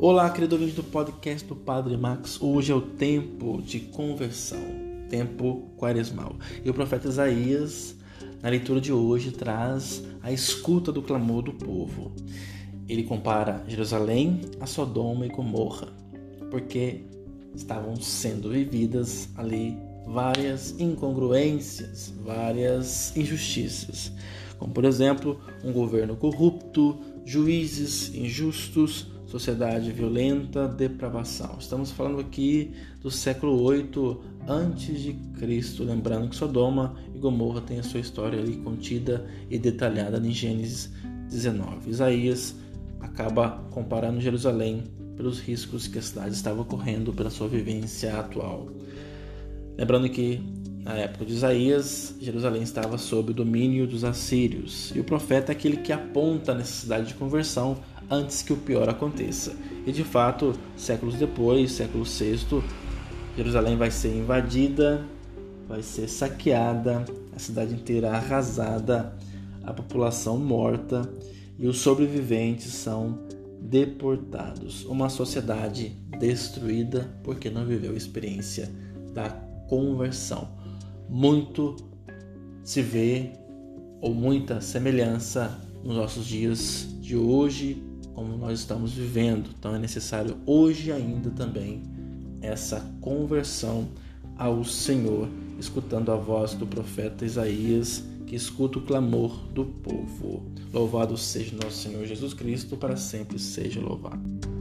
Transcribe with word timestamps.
Olá, 0.00 0.30
querido 0.30 0.54
ouvinte 0.54 0.76
do 0.76 0.84
podcast 0.84 1.44
do 1.44 1.56
Padre 1.56 1.96
Max. 1.96 2.40
Hoje 2.40 2.70
é 2.70 2.74
o 2.74 2.80
tempo 2.80 3.60
de 3.60 3.80
conversão, 3.80 4.62
tempo 5.10 5.72
quaresmal. 5.76 6.36
E 6.64 6.70
o 6.70 6.72
profeta 6.72 7.08
Isaías, 7.08 7.96
na 8.40 8.48
leitura 8.48 8.80
de 8.80 8.92
hoje, 8.92 9.32
traz 9.32 10.04
a 10.22 10.30
escuta 10.30 10.92
do 10.92 11.02
clamor 11.02 11.42
do 11.42 11.52
povo. 11.52 12.12
Ele 12.88 13.02
compara 13.02 13.64
Jerusalém 13.66 14.42
a 14.60 14.66
Sodoma 14.66 15.26
e 15.26 15.30
Gomorra, 15.30 15.88
porque 16.48 17.00
estavam 17.52 17.96
sendo 17.96 18.50
vividas 18.50 19.28
ali 19.36 19.76
várias 20.06 20.78
incongruências, 20.78 22.14
várias 22.24 23.16
injustiças, 23.16 24.12
como 24.60 24.72
por 24.72 24.84
exemplo, 24.84 25.40
um 25.64 25.72
governo 25.72 26.14
corrupto, 26.14 27.00
juízes 27.24 28.14
injustos, 28.14 29.17
sociedade 29.28 29.92
violenta, 29.92 30.66
depravação. 30.66 31.56
Estamos 31.60 31.90
falando 31.90 32.18
aqui 32.18 32.72
do 33.02 33.10
século 33.10 33.60
8 33.62 34.20
antes 34.48 35.02
de 35.02 35.12
Cristo, 35.38 35.84
lembrando 35.84 36.30
que 36.30 36.36
Sodoma 36.36 36.96
e 37.14 37.18
Gomorra 37.18 37.60
têm 37.60 37.78
a 37.78 37.82
sua 37.82 38.00
história 38.00 38.40
ali 38.40 38.56
contida 38.56 39.26
e 39.50 39.58
detalhada 39.58 40.18
em 40.18 40.32
Gênesis 40.32 40.90
19. 41.28 41.90
Isaías 41.90 42.54
acaba 43.00 43.62
comparando 43.70 44.18
Jerusalém 44.18 44.84
pelos 45.14 45.40
riscos 45.40 45.86
que 45.86 45.98
a 45.98 46.02
cidade 46.02 46.34
estava 46.34 46.64
correndo 46.64 47.12
pela 47.12 47.28
sua 47.28 47.48
vivência 47.48 48.18
atual. 48.18 48.68
Lembrando 49.76 50.08
que 50.08 50.40
na 50.82 50.94
época 50.94 51.26
de 51.26 51.34
Isaías, 51.34 52.14
Jerusalém 52.18 52.62
estava 52.62 52.96
sob 52.96 53.32
o 53.32 53.34
domínio 53.34 53.86
dos 53.86 54.04
assírios, 54.04 54.90
e 54.96 55.00
o 55.00 55.04
profeta 55.04 55.52
é 55.52 55.54
aquele 55.54 55.76
que 55.76 55.92
aponta 55.92 56.52
a 56.52 56.54
necessidade 56.54 57.08
de 57.08 57.14
conversão 57.14 57.76
antes 58.10 58.42
que 58.42 58.52
o 58.52 58.56
pior 58.56 58.88
aconteça. 58.88 59.54
E 59.86 59.92
de 59.92 60.04
fato, 60.04 60.54
séculos 60.76 61.16
depois, 61.16 61.72
século 61.72 62.04
VI, 62.04 62.62
Jerusalém 63.36 63.76
vai 63.76 63.90
ser 63.90 64.16
invadida, 64.16 65.04
vai 65.68 65.82
ser 65.82 66.08
saqueada, 66.08 67.04
a 67.34 67.38
cidade 67.38 67.74
inteira 67.74 68.10
arrasada, 68.10 69.14
a 69.62 69.72
população 69.72 70.38
morta 70.38 71.08
e 71.58 71.66
os 71.66 71.78
sobreviventes 71.78 72.72
são 72.72 73.18
deportados. 73.60 74.84
Uma 74.84 75.08
sociedade 75.08 75.90
destruída 76.18 77.08
porque 77.22 77.50
não 77.50 77.64
viveu 77.64 77.92
a 77.92 77.96
experiência 77.96 78.70
da 79.12 79.30
conversão. 79.68 80.48
Muito 81.08 81.76
se 82.62 82.82
vê 82.82 83.32
ou 84.00 84.14
muita 84.14 84.60
semelhança 84.60 85.58
nos 85.82 85.96
nossos 85.96 86.26
dias 86.26 86.88
de 87.00 87.16
hoje 87.16 87.82
como 88.18 88.36
nós 88.36 88.58
estamos 88.58 88.92
vivendo. 88.92 89.50
Então 89.56 89.76
é 89.76 89.78
necessário 89.78 90.36
hoje 90.44 90.90
ainda 90.90 91.30
também 91.30 91.82
essa 92.42 92.84
conversão 93.00 93.86
ao 94.36 94.64
Senhor, 94.64 95.28
escutando 95.56 96.10
a 96.10 96.16
voz 96.16 96.52
do 96.54 96.66
profeta 96.66 97.24
Isaías, 97.24 98.02
que 98.26 98.34
escuta 98.34 98.80
o 98.80 98.82
clamor 98.82 99.36
do 99.54 99.64
povo. 99.64 100.42
Louvado 100.72 101.16
seja 101.16 101.56
nosso 101.62 101.76
Senhor 101.76 102.04
Jesus 102.06 102.34
Cristo, 102.34 102.76
para 102.76 102.96
sempre 102.96 103.38
seja 103.38 103.80
louvado. 103.80 104.57